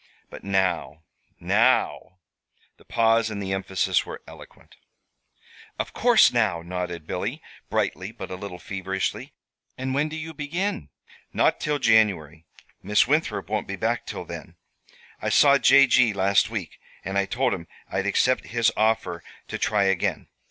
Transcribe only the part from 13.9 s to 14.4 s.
till